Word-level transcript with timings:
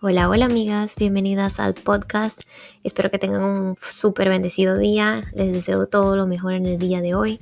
Hola, 0.00 0.28
hola 0.28 0.44
amigas, 0.44 0.94
bienvenidas 0.96 1.58
al 1.58 1.74
podcast. 1.74 2.42
Espero 2.84 3.10
que 3.10 3.18
tengan 3.18 3.42
un 3.42 3.76
súper 3.82 4.28
bendecido 4.28 4.78
día. 4.78 5.24
Les 5.34 5.52
deseo 5.52 5.88
todo 5.88 6.16
lo 6.16 6.28
mejor 6.28 6.52
en 6.52 6.66
el 6.66 6.78
día 6.78 7.00
de 7.00 7.16
hoy. 7.16 7.40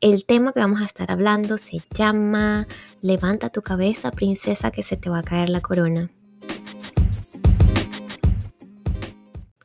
El 0.00 0.24
tema 0.24 0.54
que 0.54 0.60
vamos 0.60 0.80
a 0.80 0.86
estar 0.86 1.10
hablando 1.10 1.58
se 1.58 1.82
llama 1.92 2.66
Levanta 3.02 3.50
tu 3.50 3.60
cabeza, 3.60 4.10
princesa, 4.10 4.70
que 4.70 4.82
se 4.82 4.96
te 4.96 5.10
va 5.10 5.18
a 5.18 5.22
caer 5.22 5.50
la 5.50 5.60
corona. 5.60 6.10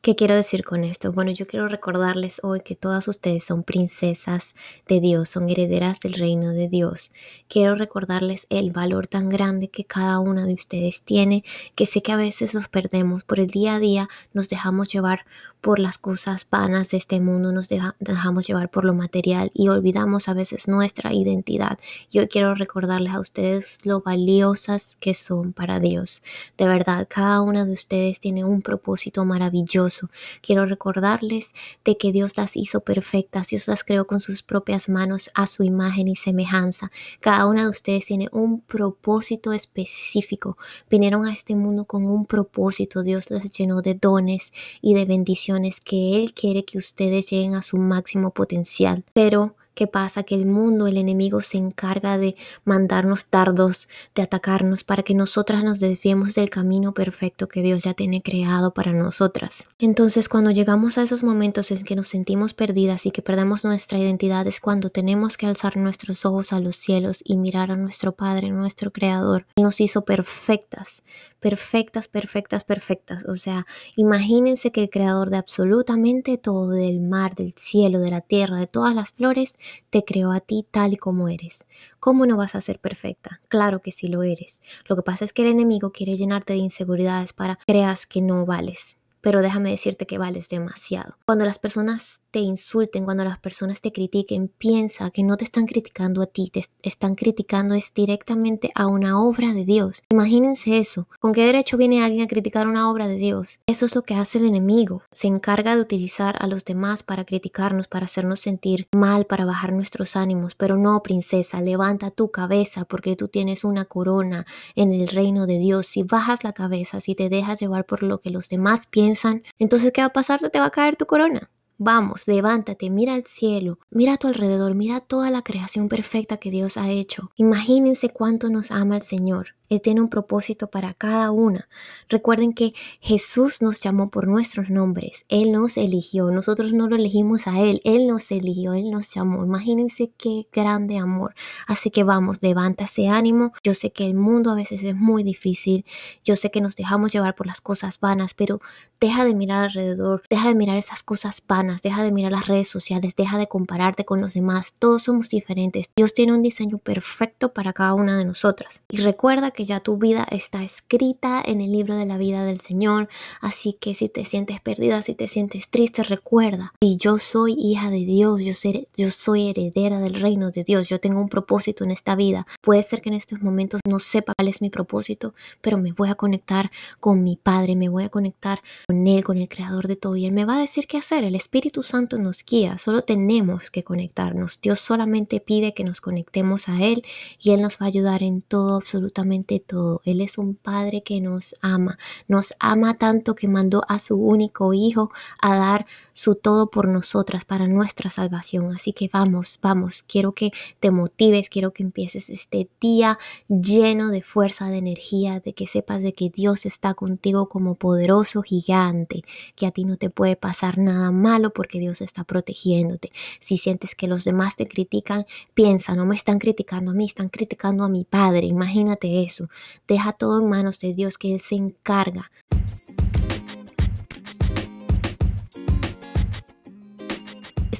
¿Qué 0.05 0.17
quiero 0.17 0.35
decir 0.35 0.65
con 0.65 0.83
esto? 0.83 1.13
Bueno, 1.13 1.31
yo 1.31 1.47
quiero 1.47 1.69
recordarles 1.69 2.41
hoy 2.43 2.59
que 2.59 2.75
todas 2.75 3.07
ustedes 3.07 3.45
son 3.45 3.63
princesas 3.63 4.53
de 4.85 4.99
Dios, 4.99 5.29
son 5.29 5.49
herederas 5.49 6.01
del 6.01 6.15
reino 6.15 6.51
de 6.51 6.67
Dios. 6.67 7.13
Quiero 7.47 7.75
recordarles 7.75 8.45
el 8.49 8.71
valor 8.71 9.07
tan 9.07 9.29
grande 9.29 9.69
que 9.69 9.85
cada 9.85 10.19
una 10.19 10.45
de 10.45 10.55
ustedes 10.55 11.03
tiene, 11.03 11.45
que 11.75 11.85
sé 11.85 12.01
que 12.01 12.11
a 12.11 12.17
veces 12.17 12.53
los 12.53 12.67
perdemos 12.67 13.23
por 13.23 13.39
el 13.39 13.47
día 13.47 13.75
a 13.75 13.79
día, 13.79 14.09
nos 14.33 14.49
dejamos 14.49 14.91
llevar 14.91 15.21
por 15.61 15.79
las 15.79 15.97
cosas 15.97 16.45
vanas 16.51 16.89
de 16.89 16.97
este 16.97 17.21
mundo, 17.21 17.53
nos 17.53 17.69
dejamos 17.69 18.45
llevar 18.45 18.69
por 18.69 18.83
lo 18.83 18.93
material 18.93 19.51
y 19.53 19.69
olvidamos 19.69 20.27
a 20.27 20.33
veces 20.33 20.67
nuestra 20.67 21.13
identidad. 21.13 21.79
Yo 22.11 22.27
quiero 22.27 22.53
recordarles 22.55 23.13
a 23.13 23.21
ustedes 23.21 23.79
lo 23.85 24.01
valiosas 24.01 24.97
que 24.99 25.13
son 25.13 25.53
para 25.53 25.79
Dios. 25.79 26.21
De 26.57 26.67
verdad, 26.67 27.07
cada 27.09 27.41
una 27.41 27.63
de 27.63 27.71
ustedes 27.71 28.19
tiene 28.19 28.43
un 28.43 28.61
propósito 28.61 29.23
maravilloso. 29.23 29.92
Quiero 30.41 30.65
recordarles 30.65 31.53
de 31.83 31.97
que 31.97 32.11
Dios 32.11 32.37
las 32.37 32.55
hizo 32.55 32.81
perfectas, 32.81 33.49
Dios 33.49 33.67
las 33.67 33.83
creó 33.83 34.05
con 34.07 34.19
sus 34.19 34.43
propias 34.43 34.89
manos 34.89 35.31
a 35.33 35.47
su 35.47 35.63
imagen 35.63 36.07
y 36.07 36.15
semejanza. 36.15 36.91
Cada 37.19 37.47
una 37.47 37.63
de 37.63 37.69
ustedes 37.69 38.05
tiene 38.05 38.29
un 38.31 38.61
propósito 38.61 39.53
específico. 39.53 40.57
Vinieron 40.89 41.25
a 41.25 41.33
este 41.33 41.55
mundo 41.55 41.85
con 41.85 42.05
un 42.05 42.25
propósito. 42.25 43.03
Dios 43.03 43.29
les 43.29 43.51
llenó 43.51 43.81
de 43.81 43.93
dones 43.95 44.51
y 44.81 44.93
de 44.93 45.05
bendiciones 45.05 45.79
que 45.79 46.17
Él 46.17 46.33
quiere 46.33 46.65
que 46.65 46.77
ustedes 46.77 47.29
lleguen 47.29 47.55
a 47.55 47.61
su 47.61 47.77
máximo 47.77 48.31
potencial. 48.31 49.03
Pero 49.13 49.55
¿Qué 49.75 49.87
pasa? 49.87 50.23
Que 50.23 50.35
el 50.35 50.45
mundo, 50.45 50.87
el 50.87 50.97
enemigo 50.97 51.41
se 51.41 51.57
encarga 51.57 52.17
de 52.17 52.35
mandarnos 52.63 53.25
tardos, 53.25 53.87
de 54.13 54.21
atacarnos 54.21 54.83
para 54.83 55.03
que 55.03 55.15
nosotras 55.15 55.63
nos 55.63 55.79
desviemos 55.79 56.35
del 56.35 56.49
camino 56.49 56.93
perfecto 56.93 57.47
que 57.47 57.61
Dios 57.61 57.83
ya 57.83 57.93
tiene 57.93 58.21
creado 58.21 58.73
para 58.73 58.93
nosotras. 58.93 59.65
Entonces 59.79 60.29
cuando 60.29 60.51
llegamos 60.51 60.97
a 60.97 61.03
esos 61.03 61.23
momentos 61.23 61.71
en 61.71 61.83
que 61.83 61.95
nos 61.95 62.07
sentimos 62.07 62.53
perdidas 62.53 63.05
y 63.05 63.11
que 63.11 63.21
perdemos 63.21 63.65
nuestra 63.65 63.97
identidad 63.97 64.45
es 64.47 64.59
cuando 64.59 64.89
tenemos 64.89 65.37
que 65.37 65.47
alzar 65.47 65.77
nuestros 65.77 66.25
ojos 66.25 66.53
a 66.53 66.59
los 66.59 66.75
cielos 66.75 67.21
y 67.23 67.37
mirar 67.37 67.71
a 67.71 67.75
nuestro 67.75 68.13
Padre, 68.13 68.49
nuestro 68.51 68.91
Creador. 68.91 69.47
Él 69.55 69.63
nos 69.63 69.81
hizo 69.81 70.05
perfectas, 70.05 71.03
perfectas, 71.39 72.07
perfectas, 72.07 72.63
perfectas. 72.63 73.25
O 73.25 73.35
sea, 73.35 73.65
imagínense 73.95 74.71
que 74.71 74.83
el 74.83 74.89
Creador 74.89 75.29
de 75.29 75.37
absolutamente 75.37 76.37
todo, 76.37 76.69
del 76.69 77.01
mar, 77.01 77.35
del 77.35 77.53
cielo, 77.53 77.99
de 77.99 78.11
la 78.11 78.21
tierra, 78.21 78.57
de 78.57 78.67
todas 78.67 78.95
las 78.95 79.11
flores, 79.11 79.57
te 79.89 80.03
creó 80.03 80.31
a 80.31 80.39
ti 80.39 80.65
tal 80.69 80.93
y 80.93 80.97
como 80.97 81.29
eres. 81.29 81.65
¿Cómo 81.99 82.25
no 82.25 82.37
vas 82.37 82.55
a 82.55 82.61
ser 82.61 82.79
perfecta? 82.79 83.41
Claro 83.47 83.81
que 83.81 83.91
sí 83.91 84.07
lo 84.07 84.23
eres. 84.23 84.61
Lo 84.87 84.95
que 84.95 85.03
pasa 85.03 85.25
es 85.25 85.33
que 85.33 85.43
el 85.43 85.49
enemigo 85.49 85.91
quiere 85.91 86.15
llenarte 86.15 86.53
de 86.53 86.59
inseguridades 86.59 87.33
para 87.33 87.57
creas 87.65 88.05
que 88.05 88.21
no 88.21 88.45
vales 88.45 88.97
pero 89.23 89.41
déjame 89.41 89.71
decirte 89.71 90.05
que 90.05 90.17
vales 90.17 90.49
demasiado. 90.49 91.15
Cuando 91.25 91.45
las 91.45 91.57
personas 91.57 92.21
te 92.29 92.39
insulten, 92.39 93.05
cuando 93.05 93.23
las 93.23 93.39
personas 93.39 93.79
te 93.79 93.93
critiquen, 93.93 94.49
piensa 94.49 95.11
que 95.11 95.23
no 95.23 95.37
te 95.37 95.45
están 95.45 95.65
criticando 95.65 96.21
a 96.21 96.25
ti, 96.25 96.49
te 96.51 96.61
están 96.81 97.15
criticando 97.15 97.73
es 97.73 97.93
directamente 97.93 98.71
a 98.75 98.87
una 98.87 99.21
obra 99.21 99.53
de 99.53 99.63
Dios. 99.63 100.03
Imagínense 100.09 100.77
eso. 100.77 101.07
¿Con 101.21 101.31
qué 101.31 101.45
derecho 101.45 101.77
viene 101.77 102.03
alguien 102.03 102.23
a 102.23 102.27
criticar 102.27 102.67
una 102.67 102.91
obra 102.91 103.07
de 103.07 103.15
Dios? 103.15 103.61
Eso 103.65 103.85
es 103.85 103.95
lo 103.95 104.01
que 104.01 104.15
hace 104.15 104.39
el 104.39 104.45
enemigo. 104.45 105.03
Se 105.13 105.27
encarga 105.27 105.75
de 105.75 105.81
utilizar 105.81 106.35
a 106.39 106.47
los 106.47 106.65
demás 106.65 107.01
para 107.01 107.23
criticarnos, 107.23 107.87
para 107.87 108.05
hacernos 108.05 108.41
sentir 108.41 108.89
mal, 108.93 109.25
para 109.25 109.45
bajar 109.45 109.71
nuestros 109.71 110.17
ánimos. 110.17 110.53
Pero 110.55 110.75
no, 110.77 111.01
princesa, 111.01 111.61
levanta 111.61 112.11
tu 112.11 112.29
cabeza 112.29 112.83
porque 112.83 113.15
tú 113.15 113.29
tienes 113.29 113.63
una 113.63 113.85
corona 113.85 114.45
en 114.75 114.91
el 114.91 115.07
reino 115.07 115.47
de 115.47 115.59
Dios. 115.59 115.87
Si 115.87 116.03
bajas 116.03 116.43
la 116.43 116.51
cabeza, 116.51 116.99
si 116.99 117.15
te 117.15 117.29
dejas 117.29 117.61
llevar 117.61 117.85
por 117.85 118.03
lo 118.03 118.19
que 118.19 118.29
los 118.29 118.49
demás 118.49 118.85
piensan, 118.85 119.12
entonces 119.59 119.91
¿qué 119.93 120.01
va 120.01 120.07
a 120.07 120.13
pasar? 120.13 120.39
Te 120.39 120.59
va 120.59 120.65
a 120.65 120.71
caer 120.71 120.95
tu 120.95 121.05
corona. 121.05 121.49
Vamos, 121.77 122.27
levántate, 122.27 122.89
mira 122.89 123.15
al 123.15 123.25
cielo, 123.25 123.79
mira 123.89 124.13
a 124.13 124.17
tu 124.17 124.27
alrededor, 124.27 124.75
mira 124.75 124.99
toda 124.99 125.31
la 125.31 125.41
creación 125.41 125.89
perfecta 125.89 126.37
que 126.37 126.51
Dios 126.51 126.77
ha 126.77 126.89
hecho. 126.91 127.31
Imagínense 127.35 128.09
cuánto 128.09 128.49
nos 128.49 128.71
ama 128.71 128.95
el 128.97 129.01
Señor. 129.01 129.55
Él 129.73 129.81
tiene 129.81 130.01
un 130.01 130.09
propósito 130.09 130.67
para 130.67 130.93
cada 130.93 131.31
una. 131.31 131.67
Recuerden 132.07 132.53
que 132.53 132.73
Jesús 132.99 133.61
nos 133.61 133.79
llamó 133.79 134.11
por 134.11 134.27
nuestros 134.27 134.69
nombres. 134.69 135.25
Él 135.29 135.51
nos 135.51 135.77
eligió. 135.77 136.29
Nosotros 136.29 136.73
no 136.73 136.87
lo 136.87 136.95
elegimos 136.95 137.47
a 137.47 137.59
Él. 137.59 137.81
Él 137.83 138.05
nos 138.05 138.29
eligió. 138.31 138.73
Él 138.73 138.91
nos 138.91 139.11
llamó. 139.13 139.43
Imagínense 139.43 140.11
qué 140.15 140.47
grande 140.51 140.97
amor. 140.97 141.33
Así 141.65 141.89
que 141.89 142.03
vamos, 142.03 142.37
levanta 142.43 142.83
ese 142.83 143.07
ánimo. 143.07 143.53
Yo 143.63 143.73
sé 143.73 143.91
que 143.91 144.05
el 144.05 144.13
mundo 144.13 144.51
a 144.51 144.55
veces 144.55 144.83
es 144.83 144.95
muy 144.95 145.23
difícil. 145.23 145.85
Yo 146.23 146.35
sé 146.35 146.51
que 146.51 146.61
nos 146.61 146.75
dejamos 146.75 147.11
llevar 147.11 147.33
por 147.33 147.47
las 147.47 147.61
cosas 147.61 147.99
vanas, 147.99 148.35
pero 148.35 148.59
deja 148.99 149.25
de 149.25 149.33
mirar 149.33 149.63
alrededor. 149.63 150.21
Deja 150.29 150.49
de 150.49 150.55
mirar 150.55 150.77
esas 150.77 151.01
cosas 151.01 151.41
vanas. 151.47 151.62
Deja 151.81 152.03
de 152.03 152.11
mirar 152.11 152.31
las 152.31 152.47
redes 152.47 152.67
sociales. 152.67 153.15
Deja 153.15 153.37
de 153.37 153.47
compararte 153.47 154.05
con 154.05 154.21
los 154.21 154.33
demás. 154.33 154.73
Todos 154.77 155.03
somos 155.03 155.29
diferentes. 155.29 155.89
Dios 155.95 156.13
tiene 156.13 156.33
un 156.33 156.41
diseño 156.41 156.77
perfecto 156.77 157.53
para 157.53 157.73
cada 157.73 157.93
una 157.93 158.17
de 158.17 158.25
nosotras. 158.25 158.83
Y 158.89 158.97
recuerda 158.97 159.51
que 159.51 159.65
ya 159.65 159.79
tu 159.79 159.97
vida 159.97 160.27
está 160.29 160.63
escrita 160.63 161.41
en 161.45 161.61
el 161.61 161.71
libro 161.71 161.95
de 161.95 162.05
la 162.05 162.17
vida 162.17 162.43
del 162.43 162.59
Señor. 162.59 163.07
Así 163.41 163.73
que 163.79 163.95
si 163.95 164.09
te 164.09 164.25
sientes 164.25 164.59
perdida, 164.61 165.01
si 165.01 165.15
te 165.15 165.27
sientes 165.27 165.69
triste, 165.69 166.03
recuerda, 166.03 166.73
y 166.81 166.97
yo 166.97 167.19
soy 167.19 167.55
hija 167.57 167.89
de 167.89 168.05
Dios, 168.05 168.41
yo, 168.43 168.53
yo 168.95 169.11
soy 169.11 169.49
heredera 169.49 169.99
del 169.99 170.15
reino 170.15 170.51
de 170.51 170.63
Dios, 170.63 170.89
yo 170.89 170.99
tengo 170.99 171.21
un 171.21 171.29
propósito 171.29 171.83
en 171.83 171.91
esta 171.91 172.15
vida. 172.15 172.45
Puede 172.61 172.83
ser 172.83 173.01
que 173.01 173.09
en 173.09 173.15
estos 173.15 173.41
momentos 173.41 173.81
no 173.89 173.99
sepa 173.99 174.33
cuál 174.35 174.47
es 174.47 174.61
mi 174.61 174.69
propósito, 174.69 175.33
pero 175.61 175.77
me 175.77 175.93
voy 175.93 176.09
a 176.09 176.15
conectar 176.15 176.71
con 176.99 177.23
mi 177.23 177.35
Padre, 177.35 177.75
me 177.75 177.89
voy 177.89 178.03
a 178.03 178.09
conectar 178.09 178.61
con 178.87 179.07
Él, 179.07 179.23
con 179.23 179.37
el 179.37 179.47
Creador 179.47 179.87
de 179.87 179.95
todo, 179.95 180.15
y 180.15 180.25
Él 180.25 180.31
me 180.31 180.45
va 180.45 180.57
a 180.57 180.61
decir 180.61 180.87
qué 180.87 180.97
hacer. 180.97 181.23
El 181.23 181.35
Espíritu 181.53 181.83
Santo 181.83 182.17
nos 182.17 182.43
guía, 182.43 182.79
solo 182.79 183.03
tenemos 183.03 183.69
que 183.69 183.83
conectarnos. 183.83 184.59
Dios 184.59 184.79
solamente 184.79 185.39
pide 185.39 185.75
que 185.75 185.83
nos 185.83 186.01
conectemos 186.01 186.67
a 186.67 186.81
Él 186.81 187.05
y 187.39 187.51
Él 187.51 187.61
nos 187.61 187.75
va 187.75 187.85
a 187.85 187.89
ayudar 187.89 188.23
en 188.23 188.41
todo, 188.41 188.77
absolutamente 188.77 189.59
todo. 189.59 190.01
Él 190.03 190.21
es 190.21 190.39
un 190.39 190.55
Padre 190.55 191.03
que 191.03 191.21
nos 191.21 191.53
ama, 191.61 191.99
nos 192.27 192.55
ama 192.57 192.95
tanto 192.95 193.35
que 193.35 193.47
mandó 193.47 193.83
a 193.87 193.99
su 193.99 194.15
único 194.15 194.73
Hijo 194.73 195.11
a 195.39 195.55
dar 195.55 195.85
su 196.13 196.33
todo 196.33 196.71
por 196.71 196.87
nosotras, 196.87 197.45
para 197.45 197.67
nuestra 197.67 198.09
salvación. 198.09 198.73
Así 198.73 198.91
que 198.91 199.07
vamos, 199.13 199.59
vamos, 199.61 200.01
quiero 200.01 200.31
que 200.31 200.51
te 200.79 200.89
motives, 200.89 201.49
quiero 201.49 201.71
que 201.71 201.83
empieces 201.83 202.31
este 202.31 202.67
día 202.81 203.19
lleno 203.47 204.09
de 204.09 204.23
fuerza, 204.23 204.69
de 204.69 204.77
energía, 204.77 205.39
de 205.39 205.53
que 205.53 205.67
sepas 205.67 206.01
de 206.01 206.13
que 206.13 206.31
Dios 206.31 206.65
está 206.65 206.95
contigo 206.95 207.47
como 207.47 207.75
poderoso 207.75 208.41
gigante, 208.41 209.23
que 209.55 209.67
a 209.67 209.71
ti 209.71 209.85
no 209.85 209.97
te 209.97 210.09
puede 210.09 210.35
pasar 210.35 210.79
nada 210.79 211.11
malo 211.11 211.42
porque 211.51 211.79
Dios 211.79 212.01
está 212.01 212.23
protegiéndote. 212.23 213.11
Si 213.39 213.57
sientes 213.57 213.95
que 213.95 214.07
los 214.07 214.23
demás 214.23 214.55
te 214.55 214.67
critican, 214.67 215.25
piensa, 215.53 215.95
no 215.95 216.05
me 216.05 216.15
están 216.15 216.39
criticando 216.39 216.91
a 216.91 216.93
mí, 216.93 217.05
están 217.05 217.29
criticando 217.29 217.83
a 217.83 217.89
mi 217.89 218.03
Padre. 218.03 218.45
Imagínate 218.45 219.23
eso. 219.23 219.49
Deja 219.87 220.13
todo 220.13 220.41
en 220.41 220.49
manos 220.49 220.79
de 220.79 220.93
Dios, 220.93 221.17
que 221.17 221.33
Él 221.33 221.39
se 221.39 221.55
encarga. 221.55 222.31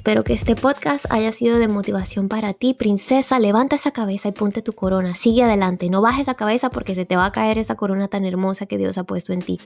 Espero 0.04 0.22
que 0.22 0.34
este 0.34 0.54
podcast 0.54 1.06
haya 1.08 1.32
sido 1.32 1.58
de 1.58 1.66
motivación 1.66 2.28
para 2.28 2.52
ti, 2.52 2.74
princesa. 2.74 3.38
Levanta 3.38 3.76
esa 3.76 3.90
cabeza 3.90 4.28
y 4.28 4.32
ponte 4.32 4.60
tu 4.60 4.74
corona. 4.74 5.14
Sigue 5.14 5.44
adelante. 5.44 5.88
No 5.88 6.02
bajes 6.02 6.22
esa 6.22 6.34
cabeza 6.34 6.68
porque 6.68 6.94
se 6.94 7.06
te 7.06 7.16
va 7.16 7.24
a 7.24 7.32
caer 7.32 7.56
esa 7.56 7.74
corona 7.74 8.08
tan 8.08 8.26
hermosa 8.26 8.66
que 8.66 8.76
Dios 8.76 8.98
ha 8.98 9.04
puesto 9.04 9.32
en 9.32 9.40
ti. 9.40 9.58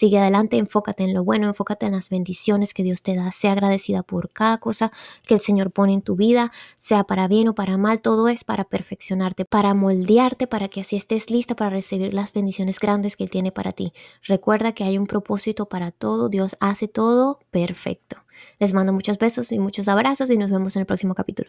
Sigue 0.00 0.18
adelante, 0.18 0.56
enfócate 0.56 1.04
en 1.04 1.12
lo 1.12 1.24
bueno, 1.24 1.46
enfócate 1.46 1.84
en 1.84 1.92
las 1.92 2.08
bendiciones 2.08 2.72
que 2.72 2.82
Dios 2.82 3.02
te 3.02 3.14
da. 3.14 3.30
Sea 3.32 3.52
agradecida 3.52 4.02
por 4.02 4.30
cada 4.30 4.56
cosa 4.56 4.92
que 5.26 5.34
el 5.34 5.40
Señor 5.40 5.72
pone 5.72 5.92
en 5.92 6.00
tu 6.00 6.16
vida, 6.16 6.52
sea 6.78 7.04
para 7.04 7.28
bien 7.28 7.48
o 7.48 7.54
para 7.54 7.76
mal, 7.76 8.00
todo 8.00 8.28
es 8.28 8.42
para 8.42 8.64
perfeccionarte, 8.64 9.44
para 9.44 9.74
moldearte, 9.74 10.46
para 10.46 10.68
que 10.68 10.80
así 10.80 10.96
estés 10.96 11.28
lista 11.28 11.54
para 11.54 11.68
recibir 11.68 12.14
las 12.14 12.32
bendiciones 12.32 12.78
grandes 12.78 13.14
que 13.14 13.24
Él 13.24 13.30
tiene 13.30 13.52
para 13.52 13.72
ti. 13.72 13.92
Recuerda 14.22 14.72
que 14.72 14.84
hay 14.84 14.96
un 14.96 15.06
propósito 15.06 15.66
para 15.66 15.90
todo, 15.90 16.30
Dios 16.30 16.56
hace 16.60 16.88
todo 16.88 17.40
perfecto. 17.50 18.16
Les 18.58 18.72
mando 18.72 18.94
muchos 18.94 19.18
besos 19.18 19.52
y 19.52 19.58
muchos 19.58 19.86
abrazos 19.86 20.30
y 20.30 20.38
nos 20.38 20.50
vemos 20.50 20.76
en 20.76 20.80
el 20.80 20.86
próximo 20.86 21.14
capítulo. 21.14 21.48